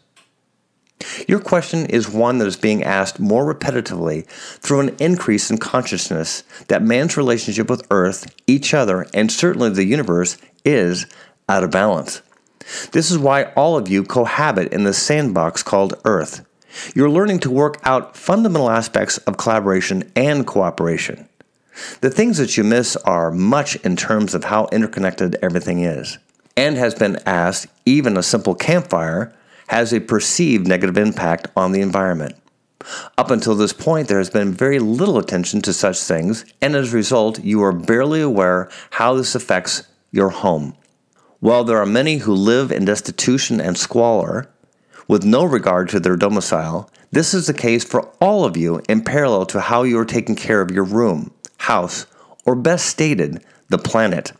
Your 1.28 1.40
question 1.40 1.86
is 1.86 2.08
one 2.08 2.38
that 2.38 2.48
is 2.48 2.56
being 2.56 2.82
asked 2.82 3.20
more 3.20 3.52
repetitively 3.52 4.26
through 4.26 4.80
an 4.80 4.96
increase 4.98 5.50
in 5.50 5.58
consciousness 5.58 6.42
that 6.68 6.82
man's 6.82 7.16
relationship 7.16 7.68
with 7.68 7.86
Earth, 7.90 8.34
each 8.46 8.72
other, 8.72 9.06
and 9.12 9.30
certainly 9.30 9.70
the 9.70 9.84
universe 9.84 10.38
is 10.64 11.06
out 11.48 11.64
of 11.64 11.70
balance. 11.70 12.22
This 12.92 13.10
is 13.10 13.18
why 13.18 13.44
all 13.56 13.76
of 13.76 13.88
you 13.88 14.02
cohabit 14.02 14.72
in 14.72 14.84
the 14.84 14.92
sandbox 14.92 15.62
called 15.62 15.94
Earth. 16.04 16.44
You're 16.94 17.10
learning 17.10 17.40
to 17.40 17.50
work 17.50 17.78
out 17.84 18.16
fundamental 18.16 18.70
aspects 18.70 19.18
of 19.18 19.36
collaboration 19.36 20.10
and 20.16 20.46
cooperation. 20.46 21.28
The 22.00 22.10
things 22.10 22.38
that 22.38 22.56
you 22.56 22.64
miss 22.64 22.96
are 22.96 23.30
much 23.30 23.76
in 23.76 23.96
terms 23.96 24.34
of 24.34 24.44
how 24.44 24.66
interconnected 24.72 25.36
everything 25.42 25.80
is. 25.80 26.18
And 26.56 26.76
has 26.76 26.94
been 26.94 27.16
asked, 27.26 27.66
even 27.84 28.16
a 28.16 28.22
simple 28.22 28.54
campfire 28.54 29.34
has 29.68 29.92
a 29.92 30.00
perceived 30.00 30.66
negative 30.66 30.96
impact 30.96 31.48
on 31.56 31.72
the 31.72 31.80
environment. 31.80 32.36
Up 33.18 33.30
until 33.30 33.54
this 33.54 33.72
point, 33.72 34.08
there 34.08 34.18
has 34.18 34.30
been 34.30 34.52
very 34.52 34.78
little 34.78 35.18
attention 35.18 35.60
to 35.62 35.72
such 35.72 35.98
things, 35.98 36.44
and 36.60 36.76
as 36.76 36.92
a 36.92 36.96
result, 36.96 37.42
you 37.42 37.62
are 37.62 37.72
barely 37.72 38.20
aware 38.20 38.70
how 38.90 39.14
this 39.14 39.34
affects 39.34 39.82
your 40.12 40.30
home. 40.30 40.74
While 41.40 41.64
there 41.64 41.78
are 41.78 41.86
many 41.86 42.18
who 42.18 42.32
live 42.32 42.70
in 42.70 42.84
destitution 42.84 43.60
and 43.60 43.76
squalor, 43.76 44.48
with 45.08 45.24
no 45.24 45.44
regard 45.44 45.88
to 45.90 46.00
their 46.00 46.16
domicile, 46.16 46.90
this 47.10 47.34
is 47.34 47.46
the 47.46 47.54
case 47.54 47.84
for 47.84 48.02
all 48.20 48.44
of 48.44 48.56
you 48.56 48.82
in 48.88 49.02
parallel 49.02 49.46
to 49.46 49.60
how 49.60 49.82
you 49.82 49.98
are 49.98 50.04
taking 50.04 50.34
care 50.34 50.60
of 50.60 50.70
your 50.70 50.84
room, 50.84 51.32
house, 51.58 52.06
or 52.44 52.54
best 52.54 52.86
stated, 52.86 53.44
the 53.68 53.78
planet. 53.78 54.32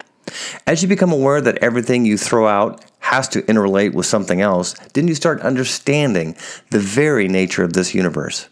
As 0.66 0.82
you 0.82 0.88
become 0.88 1.12
aware 1.12 1.40
that 1.40 1.58
everything 1.58 2.04
you 2.04 2.18
throw 2.18 2.48
out 2.48 2.84
has 3.06 3.28
to 3.28 3.42
interrelate 3.42 3.94
with 3.94 4.04
something 4.04 4.40
else, 4.40 4.74
then 4.94 5.06
you 5.06 5.14
start 5.14 5.40
understanding 5.40 6.36
the 6.70 6.80
very 6.80 7.28
nature 7.28 7.62
of 7.62 7.72
this 7.72 7.94
universe. 7.94 8.48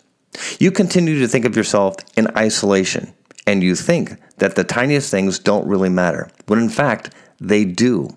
You 0.60 0.70
continue 0.70 1.18
to 1.18 1.28
think 1.28 1.44
of 1.44 1.56
yourself 1.56 1.96
in 2.16 2.28
isolation, 2.36 3.12
and 3.48 3.64
you 3.64 3.74
think 3.74 4.16
that 4.38 4.54
the 4.54 4.62
tiniest 4.62 5.10
things 5.10 5.40
don't 5.40 5.66
really 5.66 5.88
matter, 5.88 6.30
when 6.46 6.60
in 6.60 6.68
fact, 6.68 7.12
they 7.40 7.64
do. 7.64 8.16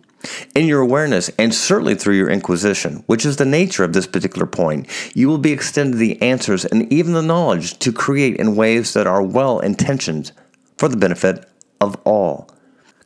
In 0.53 0.67
your 0.67 0.81
awareness, 0.81 1.29
and 1.39 1.53
certainly 1.53 1.95
through 1.95 2.17
your 2.17 2.29
inquisition, 2.29 3.03
which 3.07 3.25
is 3.25 3.37
the 3.37 3.45
nature 3.45 3.83
of 3.83 3.93
this 3.93 4.07
particular 4.07 4.45
point, 4.45 4.87
you 5.15 5.27
will 5.27 5.39
be 5.39 5.51
extended 5.51 5.97
the 5.97 6.21
answers 6.21 6.65
and 6.65 6.91
even 6.93 7.13
the 7.13 7.21
knowledge 7.21 7.79
to 7.79 7.91
create 7.91 8.35
in 8.37 8.55
ways 8.55 8.93
that 8.93 9.07
are 9.07 9.23
well 9.23 9.59
intentioned 9.59 10.31
for 10.77 10.87
the 10.87 10.97
benefit 10.97 11.49
of 11.81 11.95
all. 12.03 12.49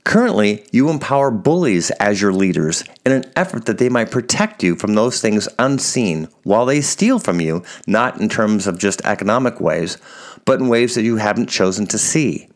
Currently, 0.04 0.66
you 0.72 0.90
empower 0.90 1.30
bullies 1.30 1.92
as 1.92 2.22
your 2.22 2.34
leaders 2.34 2.84
in 3.06 3.12
an 3.12 3.26
effort 3.36 3.66
that 3.66 3.78
they 3.78 3.88
might 3.88 4.10
protect 4.10 4.64
you 4.64 4.76
from 4.76 4.96
those 4.96 5.22
things 5.22 5.48
unseen 5.60 6.28
while 6.44 6.66
they 6.66 6.82
steal 6.82 7.20
from 7.20 7.40
you, 7.40 7.64
not 7.86 8.20
in 8.20 8.28
terms 8.28 8.66
of 8.66 8.80
just 8.80 9.06
economic 9.06 9.62
ways, 9.62 10.00
but 10.44 10.60
in 10.60 10.70
ways 10.70 10.96
that 10.96 11.04
you 11.04 11.18
haven't 11.18 11.50
chosen 11.50 11.86
to 11.88 12.00
see. 12.00 12.48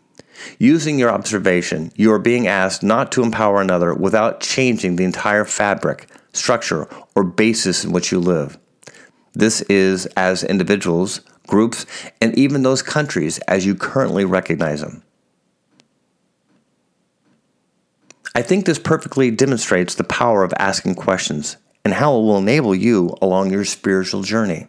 Using 0.57 0.97
your 0.97 1.11
observation, 1.11 1.91
you 1.95 2.11
are 2.11 2.19
being 2.19 2.47
asked 2.47 2.81
not 2.81 3.11
to 3.13 3.23
empower 3.23 3.61
another 3.61 3.93
without 3.93 4.39
changing 4.41 4.95
the 4.95 5.05
entire 5.05 5.45
fabric, 5.45 6.07
structure, 6.33 6.87
or 7.15 7.23
basis 7.23 7.85
in 7.85 7.91
which 7.91 8.11
you 8.11 8.19
live. 8.19 8.57
This 9.33 9.61
is 9.63 10.07
as 10.17 10.43
individuals, 10.43 11.21
groups, 11.47 11.85
and 12.19 12.37
even 12.37 12.63
those 12.63 12.81
countries 12.81 13.37
as 13.47 13.65
you 13.65 13.75
currently 13.75 14.25
recognize 14.25 14.81
them. 14.81 15.03
I 18.35 18.41
think 18.41 18.65
this 18.65 18.79
perfectly 18.79 19.31
demonstrates 19.31 19.95
the 19.95 20.03
power 20.03 20.43
of 20.43 20.53
asking 20.59 20.95
questions 20.95 21.55
and 21.85 21.93
how 21.93 22.17
it 22.17 22.21
will 22.21 22.37
enable 22.37 22.75
you 22.75 23.15
along 23.21 23.49
your 23.49 23.63
spiritual 23.63 24.23
journey. 24.23 24.67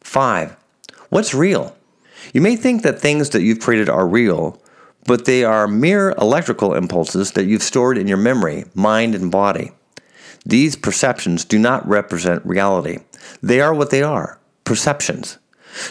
5. 0.00 0.56
What's 1.08 1.34
real? 1.34 1.76
You 2.32 2.40
may 2.40 2.56
think 2.56 2.82
that 2.82 2.98
things 2.98 3.30
that 3.30 3.42
you've 3.42 3.60
created 3.60 3.88
are 3.88 4.08
real, 4.08 4.60
but 5.06 5.24
they 5.24 5.44
are 5.44 5.68
mere 5.68 6.10
electrical 6.18 6.74
impulses 6.74 7.32
that 7.32 7.44
you've 7.44 7.62
stored 7.62 7.96
in 7.96 8.08
your 8.08 8.16
memory, 8.16 8.64
mind, 8.74 9.14
and 9.14 9.30
body. 9.30 9.70
These 10.44 10.74
perceptions 10.74 11.44
do 11.44 11.60
not 11.60 11.86
represent 11.88 12.44
reality. 12.44 12.98
They 13.40 13.60
are 13.60 13.72
what 13.72 13.90
they 13.90 14.02
are 14.02 14.40
perceptions. 14.64 15.38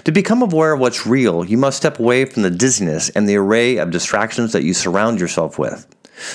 To 0.03 0.11
become 0.11 0.41
aware 0.41 0.73
of 0.73 0.79
what's 0.79 1.07
real, 1.07 1.45
you 1.45 1.57
must 1.57 1.77
step 1.77 1.99
away 1.99 2.25
from 2.25 2.43
the 2.43 2.49
dizziness 2.49 3.09
and 3.11 3.29
the 3.29 3.37
array 3.37 3.77
of 3.77 3.91
distractions 3.91 4.51
that 4.51 4.63
you 4.63 4.73
surround 4.73 5.19
yourself 5.19 5.57
with. 5.57 5.92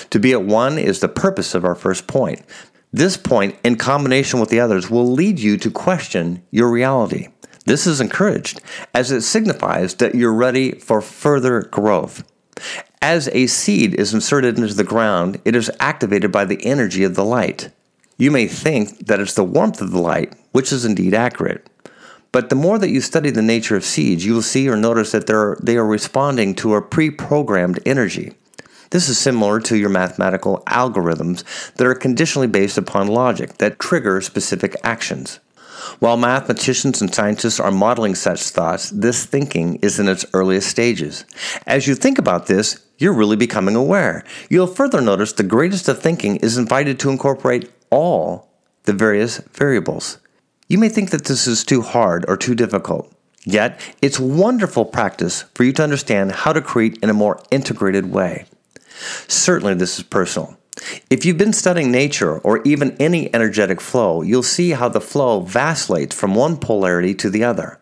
To 0.09 0.19
be 0.19 0.31
at 0.31 0.43
one 0.43 0.77
is 0.77 0.99
the 0.99 1.07
purpose 1.07 1.55
of 1.55 1.65
our 1.65 1.75
first 1.75 2.07
point. 2.07 2.41
This 2.91 3.17
point, 3.17 3.55
in 3.63 3.75
combination 3.75 4.39
with 4.39 4.49
the 4.49 4.59
others, 4.59 4.89
will 4.89 5.11
lead 5.11 5.39
you 5.39 5.57
to 5.57 5.69
question 5.69 6.41
your 6.51 6.71
reality. 6.71 7.27
This 7.65 7.85
is 7.85 8.01
encouraged 8.01 8.61
as 8.95 9.11
it 9.11 9.21
signifies 9.21 9.95
that 9.95 10.15
you're 10.15 10.33
ready 10.33 10.71
for 10.71 11.01
further 11.01 11.61
growth. 11.61 12.23
As 13.01 13.29
a 13.29 13.47
seed 13.47 13.93
is 13.93 14.13
inserted 14.13 14.57
into 14.57 14.73
the 14.73 14.83
ground, 14.83 15.39
it 15.45 15.55
is 15.55 15.71
activated 15.79 16.31
by 16.31 16.45
the 16.45 16.65
energy 16.65 17.03
of 17.03 17.15
the 17.15 17.23
light. 17.23 17.69
You 18.17 18.31
may 18.31 18.47
think 18.47 19.05
that 19.07 19.19
it's 19.19 19.35
the 19.35 19.43
warmth 19.43 19.81
of 19.81 19.91
the 19.91 20.01
light, 20.01 20.33
which 20.51 20.71
is 20.73 20.83
indeed 20.83 21.13
accurate. 21.13 21.69
But 22.31 22.49
the 22.49 22.55
more 22.55 22.77
that 22.77 22.89
you 22.89 23.01
study 23.01 23.29
the 23.29 23.41
nature 23.41 23.75
of 23.75 23.85
seeds, 23.85 24.25
you 24.25 24.33
will 24.33 24.41
see 24.41 24.67
or 24.67 24.75
notice 24.75 25.11
that 25.11 25.27
they 25.61 25.77
are 25.77 25.85
responding 25.85 26.53
to 26.55 26.75
a 26.75 26.81
pre 26.81 27.09
programmed 27.09 27.79
energy. 27.85 28.33
This 28.91 29.07
is 29.07 29.17
similar 29.19 29.59
to 29.61 29.77
your 29.77 29.89
mathematical 29.89 30.63
algorithms 30.65 31.43
that 31.75 31.85
are 31.85 31.95
conditionally 31.95 32.47
based 32.47 32.77
upon 32.77 33.07
logic 33.07 33.57
that 33.59 33.79
trigger 33.79 34.19
specific 34.21 34.75
actions. 34.83 35.39
While 35.99 36.17
mathematicians 36.17 37.01
and 37.01 37.13
scientists 37.13 37.59
are 37.59 37.71
modeling 37.71 38.15
such 38.15 38.41
thoughts, 38.41 38.89
this 38.89 39.25
thinking 39.25 39.75
is 39.77 39.99
in 39.99 40.07
its 40.07 40.25
earliest 40.33 40.69
stages. 40.69 41.23
As 41.67 41.87
you 41.87 41.95
think 41.95 42.17
about 42.17 42.47
this, 42.47 42.83
you're 42.97 43.13
really 43.13 43.37
becoming 43.37 43.75
aware. 43.75 44.23
You'll 44.49 44.67
further 44.67 45.01
notice 45.01 45.33
the 45.33 45.43
greatest 45.43 45.87
of 45.87 45.99
thinking 45.99 46.37
is 46.37 46.57
invited 46.57 46.99
to 46.99 47.09
incorporate 47.09 47.71
all 47.89 48.49
the 48.83 48.93
various 48.93 49.37
variables. 49.53 50.17
You 50.67 50.77
may 50.77 50.89
think 50.89 51.11
that 51.11 51.25
this 51.25 51.47
is 51.47 51.63
too 51.63 51.81
hard 51.81 52.25
or 52.27 52.37
too 52.37 52.55
difficult. 52.55 53.13
Yet, 53.45 53.79
it's 54.01 54.19
wonderful 54.19 54.85
practice 54.85 55.43
for 55.53 55.63
you 55.63 55.73
to 55.73 55.83
understand 55.83 56.31
how 56.31 56.53
to 56.53 56.61
create 56.61 56.97
in 57.01 57.09
a 57.09 57.13
more 57.13 57.41
integrated 57.51 58.11
way. 58.11 58.45
Certainly, 59.27 59.75
this 59.75 59.97
is 59.97 60.03
personal. 60.03 60.57
If 61.09 61.25
you've 61.25 61.37
been 61.37 61.53
studying 61.53 61.91
nature 61.91 62.39
or 62.39 62.61
even 62.63 62.95
any 62.99 63.33
energetic 63.33 63.81
flow, 63.81 64.21
you'll 64.21 64.43
see 64.43 64.71
how 64.71 64.89
the 64.89 65.01
flow 65.01 65.41
vacillates 65.41 66.15
from 66.15 66.35
one 66.35 66.57
polarity 66.57 67.13
to 67.15 67.29
the 67.29 67.43
other. 67.43 67.79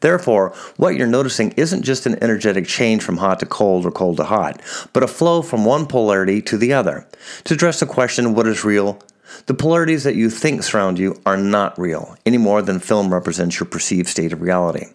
Therefore, 0.00 0.54
what 0.76 0.96
you're 0.96 1.06
noticing 1.06 1.52
isn't 1.52 1.82
just 1.82 2.06
an 2.06 2.22
energetic 2.22 2.66
change 2.66 3.02
from 3.02 3.18
hot 3.18 3.40
to 3.40 3.46
cold 3.46 3.86
or 3.86 3.90
cold 3.90 4.18
to 4.18 4.24
hot, 4.24 4.60
but 4.92 5.02
a 5.02 5.08
flow 5.08 5.42
from 5.42 5.64
one 5.64 5.86
polarity 5.86 6.42
to 6.42 6.58
the 6.58 6.72
other. 6.72 7.06
To 7.44 7.54
address 7.54 7.80
the 7.80 7.86
question, 7.86 8.34
what 8.34 8.46
is 8.46 8.64
real? 8.64 9.02
The 9.46 9.54
polarities 9.54 10.04
that 10.04 10.16
you 10.16 10.30
think 10.30 10.62
surround 10.62 10.98
you 10.98 11.20
are 11.26 11.36
not 11.36 11.78
real, 11.78 12.16
any 12.24 12.38
more 12.38 12.62
than 12.62 12.80
film 12.80 13.12
represents 13.12 13.58
your 13.58 13.68
perceived 13.68 14.08
state 14.08 14.32
of 14.32 14.40
reality. 14.40 14.86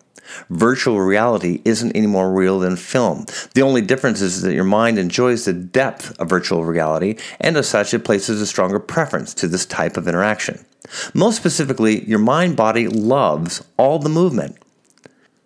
Virtual 0.50 1.00
reality 1.00 1.62
isn't 1.65 1.96
any 1.96 2.08
more 2.08 2.31
real 2.31 2.60
than 2.60 2.75
film. 2.75 3.25
The 3.55 3.62
only 3.62 3.81
difference 3.81 4.22
is 4.22 4.41
that 4.41 4.53
your 4.53 4.63
mind 4.63 5.00
enjoys 5.00 5.46
the 5.46 5.53
depth 5.53 6.17
of 6.19 6.29
virtual 6.29 6.65
reality, 6.65 7.17
and 7.39 7.58
as 7.58 7.67
such, 7.67 7.93
it 7.93 8.05
places 8.05 8.41
a 8.41 8.46
stronger 8.46 8.79
preference 8.79 9.34
to 9.36 9.48
this 9.48 9.65
type 9.65 9.98
of 9.98 10.08
interaction. 10.08 10.65
Most 11.13 11.38
specifically, 11.38 12.03
your 12.05 12.19
mind 12.19 12.55
body 12.55 12.88
loves 12.88 13.63
all 13.77 14.00
the 14.00 14.10
movement. 14.10 14.58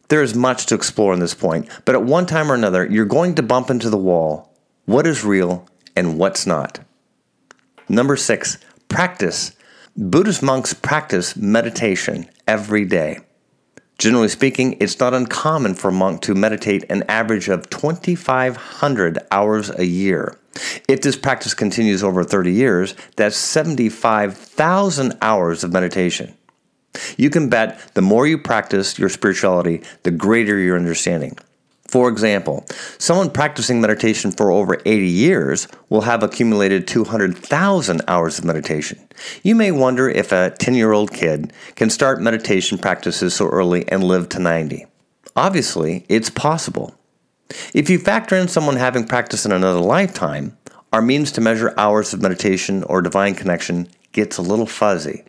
There 0.09 0.21
is 0.21 0.35
much 0.35 0.65
to 0.67 0.75
explore 0.75 1.13
on 1.13 1.19
this 1.19 1.33
point, 1.33 1.67
but 1.85 1.95
at 1.95 2.03
one 2.03 2.25
time 2.25 2.51
or 2.51 2.55
another, 2.55 2.85
you're 2.85 3.05
going 3.05 3.35
to 3.35 3.43
bump 3.43 3.69
into 3.69 3.89
the 3.89 3.97
wall 3.97 4.49
what 4.85 5.07
is 5.07 5.23
real 5.23 5.67
and 5.95 6.19
what's 6.19 6.45
not. 6.45 6.79
Number 7.87 8.17
six, 8.17 8.57
practice. 8.93 9.53
Buddhist 9.97 10.43
monks 10.43 10.71
practice 10.71 11.35
meditation 11.35 12.29
every 12.47 12.85
day. 12.85 13.17
Generally 13.97 14.27
speaking, 14.27 14.77
it's 14.79 14.99
not 14.99 15.15
uncommon 15.15 15.73
for 15.73 15.87
a 15.87 15.91
monk 15.91 16.21
to 16.21 16.35
meditate 16.35 16.85
an 16.91 17.01
average 17.09 17.49
of 17.49 17.67
2,500 17.71 19.17
hours 19.31 19.71
a 19.71 19.85
year. 19.87 20.37
If 20.87 21.01
this 21.01 21.15
practice 21.15 21.55
continues 21.55 22.03
over 22.03 22.23
30 22.23 22.51
years, 22.51 22.93
that's 23.15 23.35
75,000 23.35 25.17
hours 25.23 25.63
of 25.63 25.73
meditation. 25.73 26.37
You 27.17 27.31
can 27.31 27.49
bet 27.49 27.95
the 27.95 28.03
more 28.03 28.27
you 28.27 28.37
practice 28.37 28.99
your 28.99 29.09
spirituality, 29.09 29.81
the 30.03 30.11
greater 30.11 30.59
your 30.59 30.77
understanding. 30.77 31.35
For 31.93 32.09
example, 32.09 32.65
someone 32.97 33.29
practicing 33.29 33.79
meditation 33.79 34.31
for 34.31 34.51
over 34.51 34.81
80 34.83 35.05
years 35.05 35.67
will 35.89 36.01
have 36.01 36.23
accumulated 36.23 36.87
200,000 36.87 38.01
hours 38.07 38.39
of 38.39 38.45
meditation. 38.45 39.07
You 39.43 39.53
may 39.53 39.71
wonder 39.71 40.09
if 40.09 40.31
a 40.31 40.49
10 40.57 40.73
year 40.73 40.91
old 40.91 41.13
kid 41.13 41.53
can 41.75 41.91
start 41.91 42.19
meditation 42.19 42.79
practices 42.79 43.35
so 43.35 43.47
early 43.47 43.87
and 43.89 44.03
live 44.03 44.27
to 44.29 44.39
90. 44.39 44.87
Obviously, 45.35 46.03
it's 46.09 46.31
possible. 46.31 46.95
If 47.75 47.91
you 47.91 47.99
factor 47.99 48.35
in 48.35 48.47
someone 48.47 48.77
having 48.77 49.05
practiced 49.05 49.45
in 49.45 49.51
another 49.51 49.79
lifetime, 49.79 50.57
our 50.91 51.01
means 51.03 51.31
to 51.33 51.41
measure 51.41 51.75
hours 51.77 52.11
of 52.11 52.23
meditation 52.23 52.81
or 52.85 53.03
divine 53.03 53.35
connection 53.35 53.87
gets 54.13 54.37
a 54.37 54.41
little 54.41 54.65
fuzzy. 54.65 55.23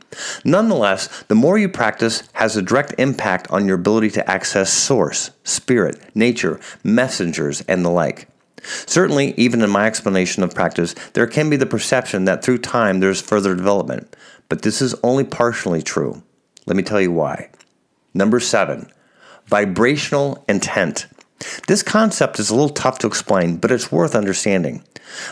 Nonetheless, 0.44 1.24
the 1.24 1.34
more 1.34 1.58
you 1.58 1.68
practice 1.68 2.22
has 2.34 2.56
a 2.56 2.62
direct 2.62 2.94
impact 2.98 3.50
on 3.50 3.66
your 3.66 3.76
ability 3.76 4.10
to 4.10 4.30
access 4.30 4.72
source, 4.72 5.30
spirit, 5.42 6.00
nature, 6.14 6.60
messengers, 6.84 7.62
and 7.62 7.84
the 7.84 7.90
like. 7.90 8.28
Certainly, 8.62 9.34
even 9.36 9.62
in 9.62 9.70
my 9.70 9.86
explanation 9.86 10.42
of 10.42 10.54
practice, 10.54 10.94
there 11.12 11.26
can 11.26 11.50
be 11.50 11.56
the 11.56 11.66
perception 11.66 12.24
that 12.24 12.42
through 12.42 12.58
time 12.58 13.00
there's 13.00 13.20
further 13.20 13.54
development, 13.54 14.14
but 14.48 14.62
this 14.62 14.80
is 14.80 14.94
only 15.02 15.24
partially 15.24 15.82
true. 15.82 16.22
Let 16.66 16.76
me 16.76 16.82
tell 16.82 17.00
you 17.00 17.12
why. 17.12 17.50
Number 18.14 18.40
seven, 18.40 18.90
vibrational 19.46 20.44
intent. 20.48 21.06
This 21.66 21.82
concept 21.82 22.38
is 22.38 22.50
a 22.50 22.54
little 22.54 22.70
tough 22.70 22.98
to 23.00 23.06
explain, 23.06 23.56
but 23.56 23.70
it's 23.70 23.92
worth 23.92 24.14
understanding. 24.14 24.84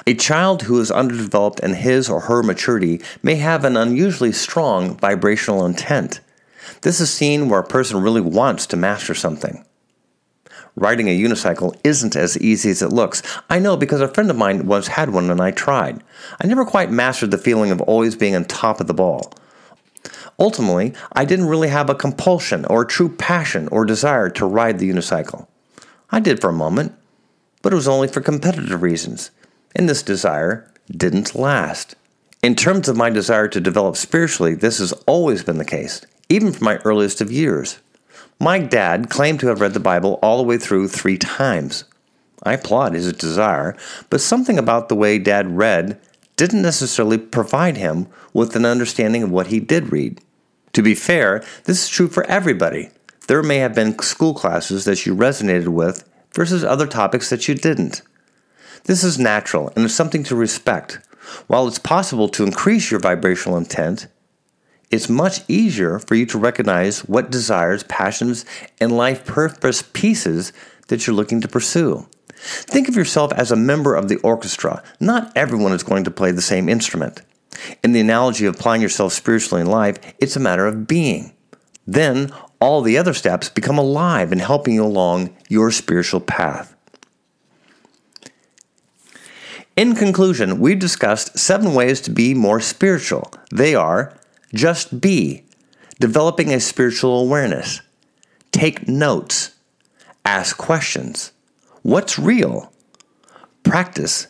A 0.06 0.14
child 0.14 0.62
who 0.62 0.80
is 0.80 0.90
underdeveloped 0.90 1.60
in 1.60 1.74
his 1.74 2.08
or 2.08 2.20
her 2.20 2.42
maturity 2.42 3.00
may 3.22 3.36
have 3.36 3.64
an 3.64 3.76
unusually 3.76 4.32
strong 4.32 4.96
vibrational 4.96 5.64
intent. 5.64 6.20
This 6.82 7.00
is 7.00 7.12
seen 7.12 7.48
where 7.48 7.60
a 7.60 7.66
person 7.66 8.02
really 8.02 8.20
wants 8.20 8.66
to 8.66 8.76
master 8.76 9.14
something. 9.14 9.64
Riding 10.74 11.08
a 11.08 11.18
unicycle 11.18 11.78
isn't 11.84 12.16
as 12.16 12.38
easy 12.38 12.70
as 12.70 12.80
it 12.80 12.88
looks. 12.92 13.22
I 13.50 13.58
know 13.58 13.76
because 13.76 14.00
a 14.00 14.08
friend 14.08 14.30
of 14.30 14.36
mine 14.36 14.66
once 14.66 14.86
had 14.88 15.10
one 15.10 15.30
and 15.30 15.40
I 15.40 15.50
tried. 15.50 16.02
I 16.40 16.46
never 16.46 16.64
quite 16.64 16.90
mastered 16.90 17.30
the 17.30 17.38
feeling 17.38 17.70
of 17.70 17.82
always 17.82 18.16
being 18.16 18.34
on 18.34 18.46
top 18.46 18.80
of 18.80 18.86
the 18.86 18.94
ball. 18.94 19.34
Ultimately, 20.38 20.94
I 21.12 21.26
didn't 21.26 21.48
really 21.48 21.68
have 21.68 21.90
a 21.90 21.94
compulsion 21.94 22.64
or 22.64 22.82
a 22.82 22.86
true 22.86 23.10
passion 23.10 23.68
or 23.68 23.84
desire 23.84 24.30
to 24.30 24.46
ride 24.46 24.78
the 24.78 24.90
unicycle. 24.90 25.46
I 26.12 26.20
did 26.20 26.40
for 26.40 26.50
a 26.50 26.52
moment, 26.52 26.94
but 27.62 27.72
it 27.72 27.76
was 27.76 27.88
only 27.88 28.06
for 28.06 28.20
competitive 28.20 28.82
reasons, 28.82 29.30
and 29.74 29.88
this 29.88 30.02
desire 30.02 30.70
didn't 30.90 31.34
last. 31.34 31.94
In 32.42 32.54
terms 32.54 32.86
of 32.86 32.96
my 32.96 33.08
desire 33.08 33.48
to 33.48 33.60
develop 33.60 33.96
spiritually, 33.96 34.54
this 34.54 34.78
has 34.78 34.92
always 35.06 35.42
been 35.42 35.56
the 35.56 35.64
case, 35.64 36.02
even 36.28 36.52
from 36.52 36.64
my 36.64 36.76
earliest 36.84 37.22
of 37.22 37.32
years. 37.32 37.78
My 38.38 38.58
dad 38.58 39.08
claimed 39.08 39.40
to 39.40 39.46
have 39.46 39.60
read 39.60 39.72
the 39.72 39.80
Bible 39.80 40.18
all 40.22 40.36
the 40.36 40.42
way 40.42 40.58
through 40.58 40.88
three 40.88 41.16
times. 41.16 41.84
I 42.42 42.54
applaud 42.54 42.92
his 42.92 43.10
desire, 43.12 43.74
but 44.10 44.20
something 44.20 44.58
about 44.58 44.88
the 44.88 44.96
way 44.96 45.18
dad 45.18 45.56
read 45.56 45.98
didn't 46.36 46.62
necessarily 46.62 47.18
provide 47.18 47.76
him 47.76 48.08
with 48.34 48.54
an 48.56 48.66
understanding 48.66 49.22
of 49.22 49.30
what 49.30 49.46
he 49.46 49.60
did 49.60 49.92
read. 49.92 50.20
To 50.72 50.82
be 50.82 50.94
fair, 50.94 51.44
this 51.64 51.84
is 51.84 51.88
true 51.88 52.08
for 52.08 52.24
everybody. 52.24 52.90
There 53.28 53.42
may 53.42 53.58
have 53.58 53.74
been 53.74 53.98
school 54.00 54.34
classes 54.34 54.84
that 54.84 55.06
you 55.06 55.14
resonated 55.14 55.68
with 55.68 56.08
versus 56.34 56.64
other 56.64 56.86
topics 56.86 57.30
that 57.30 57.46
you 57.46 57.54
didn't. 57.54 58.02
This 58.84 59.04
is 59.04 59.18
natural 59.18 59.72
and 59.76 59.84
is 59.84 59.94
something 59.94 60.24
to 60.24 60.36
respect. 60.36 60.98
While 61.46 61.68
it's 61.68 61.78
possible 61.78 62.28
to 62.30 62.44
increase 62.44 62.90
your 62.90 62.98
vibrational 63.00 63.56
intent, 63.56 64.08
it's 64.90 65.08
much 65.08 65.40
easier 65.48 65.98
for 65.98 66.14
you 66.16 66.26
to 66.26 66.38
recognize 66.38 67.00
what 67.00 67.30
desires, 67.30 67.84
passions, 67.84 68.44
and 68.80 68.96
life 68.96 69.24
purpose 69.24 69.82
pieces 69.92 70.52
that 70.88 71.06
you're 71.06 71.16
looking 71.16 71.40
to 71.40 71.48
pursue. 71.48 72.06
Think 72.34 72.88
of 72.88 72.96
yourself 72.96 73.32
as 73.32 73.52
a 73.52 73.56
member 73.56 73.94
of 73.94 74.08
the 74.08 74.16
orchestra. 74.16 74.82
Not 74.98 75.32
everyone 75.36 75.72
is 75.72 75.84
going 75.84 76.04
to 76.04 76.10
play 76.10 76.32
the 76.32 76.42
same 76.42 76.68
instrument. 76.68 77.22
In 77.84 77.92
the 77.92 78.00
analogy 78.00 78.46
of 78.46 78.56
applying 78.56 78.82
yourself 78.82 79.12
spiritually 79.12 79.62
in 79.62 79.68
life, 79.68 79.96
it's 80.18 80.36
a 80.36 80.40
matter 80.40 80.66
of 80.66 80.88
being. 80.88 81.32
Then 81.86 82.32
all 82.62 82.80
the 82.80 82.96
other 82.96 83.12
steps 83.12 83.48
become 83.48 83.76
alive 83.76 84.30
in 84.30 84.38
helping 84.38 84.74
you 84.74 84.84
along 84.84 85.36
your 85.48 85.72
spiritual 85.72 86.20
path. 86.20 86.76
In 89.76 89.96
conclusion, 89.96 90.60
we've 90.60 90.78
discussed 90.78 91.36
seven 91.36 91.74
ways 91.74 92.00
to 92.02 92.10
be 92.12 92.34
more 92.34 92.60
spiritual. 92.60 93.32
They 93.52 93.74
are 93.74 94.16
just 94.54 95.00
be, 95.00 95.42
developing 95.98 96.52
a 96.52 96.60
spiritual 96.60 97.18
awareness, 97.18 97.80
take 98.52 98.86
notes, 98.86 99.56
ask 100.24 100.56
questions, 100.56 101.32
what's 101.82 102.16
real, 102.16 102.72
practice, 103.64 104.28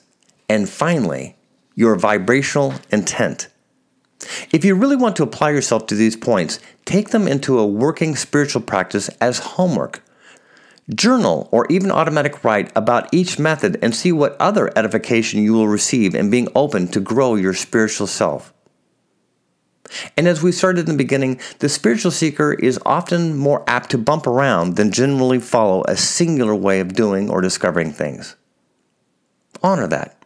and 0.49 0.71
finally, 0.71 1.37
your 1.75 1.97
vibrational 1.97 2.73
intent. 2.91 3.49
If 4.53 4.65
you 4.65 4.75
really 4.75 4.97
want 4.97 5.17
to 5.17 5.23
apply 5.23 5.51
yourself 5.51 5.87
to 5.87 5.95
these 5.95 6.17
points, 6.17 6.61
take 6.85 7.11
them 7.11 7.29
into 7.29 7.59
a 7.59 7.67
working 7.67 8.17
spiritual 8.17 8.63
practice 8.63 9.09
as 9.21 9.39
homework. 9.39 10.03
Journal 10.95 11.49
or 11.53 11.67
even 11.71 11.91
automatic 11.91 12.43
write 12.45 12.73
about 12.75 13.13
each 13.13 13.39
method 13.39 13.79
and 13.83 13.95
see 13.95 14.13
what 14.13 14.37
other 14.41 14.71
edification 14.77 15.43
you 15.43 15.53
will 15.53 15.69
receive 15.69 16.15
in 16.15 16.31
being 16.31 16.49
open 16.55 16.89
to 16.89 17.01
grow 17.01 17.35
your 17.35 17.55
spiritual 17.55 18.07
self. 18.07 18.53
And 20.17 20.27
as 20.27 20.43
we 20.43 20.53
started 20.53 20.89
in 20.89 20.97
the 20.97 21.05
beginning, 21.05 21.41
the 21.59 21.69
spiritual 21.69 22.11
seeker 22.11 22.53
is 22.55 22.81
often 22.87 23.37
more 23.37 23.63
apt 23.67 23.91
to 23.91 23.99
bump 23.99 24.27
around 24.27 24.77
than 24.77 24.91
generally 24.91 25.39
follow 25.39 25.85
a 25.87 25.97
singular 25.97 26.55
way 26.55 26.81
of 26.81 26.95
doing 26.95 27.31
or 27.31 27.41
discovering 27.41 27.93
things. 27.93 28.37
Honor 29.63 29.87
that. 29.89 30.22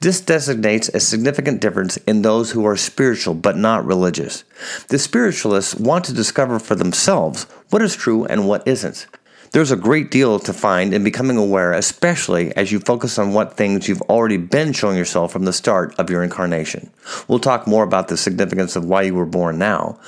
This 0.00 0.20
designates 0.20 0.88
a 0.88 1.00
significant 1.00 1.60
difference 1.60 1.96
in 1.98 2.22
those 2.22 2.50
who 2.50 2.64
are 2.66 2.76
spiritual 2.76 3.34
but 3.34 3.56
not 3.56 3.84
religious. 3.84 4.44
The 4.88 4.98
spiritualists 4.98 5.74
want 5.74 6.04
to 6.06 6.12
discover 6.12 6.58
for 6.58 6.74
themselves 6.74 7.44
what 7.70 7.82
is 7.82 7.96
true 7.96 8.24
and 8.24 8.48
what 8.48 8.66
isn't. 8.66 9.06
There's 9.52 9.70
a 9.70 9.76
great 9.76 10.10
deal 10.10 10.38
to 10.40 10.52
find 10.52 10.92
in 10.92 11.02
becoming 11.02 11.38
aware, 11.38 11.72
especially 11.72 12.54
as 12.54 12.70
you 12.70 12.80
focus 12.80 13.18
on 13.18 13.32
what 13.32 13.56
things 13.56 13.88
you've 13.88 14.02
already 14.02 14.36
been 14.36 14.74
showing 14.74 14.98
yourself 14.98 15.32
from 15.32 15.46
the 15.46 15.54
start 15.54 15.94
of 15.98 16.10
your 16.10 16.22
incarnation. 16.22 16.90
We'll 17.28 17.38
talk 17.38 17.66
more 17.66 17.82
about 17.82 18.08
the 18.08 18.18
significance 18.18 18.76
of 18.76 18.84
why 18.84 19.02
you 19.02 19.14
were 19.14 19.24
born 19.24 19.58
now. 19.58 19.98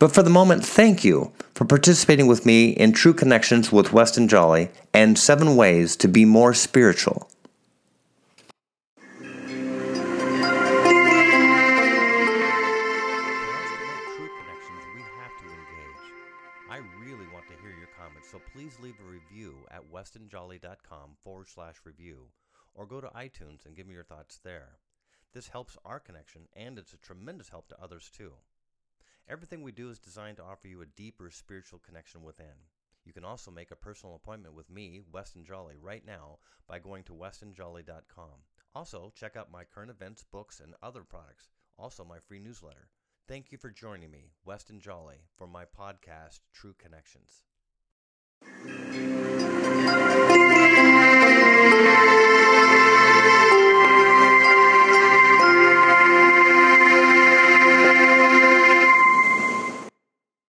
But 0.00 0.12
for 0.12 0.24
the 0.24 0.30
moment, 0.30 0.64
thank 0.64 1.04
you 1.04 1.30
for 1.54 1.64
participating 1.64 2.26
with 2.26 2.44
me 2.44 2.70
in 2.70 2.92
True 2.92 3.14
Connections 3.14 3.70
with 3.70 3.92
Weston 3.92 4.26
Jolly 4.26 4.68
and 4.92 5.16
Seven 5.16 5.54
Ways 5.54 5.94
to 5.96 6.08
Be 6.08 6.24
More 6.24 6.52
Spiritual. 6.52 7.28
westonjolly.com 20.02 21.16
forward 21.22 21.48
slash 21.48 21.76
review 21.84 22.26
or 22.74 22.86
go 22.86 23.00
to 23.00 23.08
iTunes 23.08 23.64
and 23.64 23.76
give 23.76 23.86
me 23.86 23.94
your 23.94 24.02
thoughts 24.02 24.40
there. 24.42 24.78
This 25.32 25.48
helps 25.48 25.78
our 25.84 26.00
connection 26.00 26.42
and 26.54 26.78
it's 26.78 26.92
a 26.92 26.98
tremendous 26.98 27.48
help 27.48 27.68
to 27.68 27.80
others 27.80 28.10
too. 28.14 28.32
Everything 29.28 29.62
we 29.62 29.72
do 29.72 29.90
is 29.90 29.98
designed 29.98 30.38
to 30.38 30.42
offer 30.42 30.66
you 30.66 30.82
a 30.82 30.86
deeper 30.86 31.30
spiritual 31.30 31.78
connection 31.78 32.22
within. 32.22 32.66
You 33.04 33.12
can 33.12 33.24
also 33.24 33.50
make 33.50 33.70
a 33.70 33.76
personal 33.76 34.16
appointment 34.16 34.54
with 34.54 34.70
me, 34.70 35.02
Weston 35.12 35.44
Jolly, 35.44 35.76
right 35.80 36.04
now 36.04 36.38
by 36.68 36.78
going 36.78 37.04
to 37.04 37.14
westonjolly.com. 37.14 38.44
Also, 38.74 39.12
check 39.14 39.36
out 39.36 39.52
my 39.52 39.64
current 39.64 39.90
events, 39.90 40.24
books, 40.30 40.60
and 40.60 40.74
other 40.82 41.02
products. 41.02 41.48
Also, 41.78 42.04
my 42.04 42.18
free 42.18 42.38
newsletter. 42.38 42.88
Thank 43.28 43.52
you 43.52 43.58
for 43.58 43.70
joining 43.70 44.10
me, 44.10 44.32
Weston 44.44 44.80
Jolly, 44.80 45.28
for 45.36 45.46
my 45.46 45.64
podcast, 45.64 46.40
True 46.52 46.74
Connections. 46.78 47.42
Thank 48.44 50.06
you. 50.06 50.11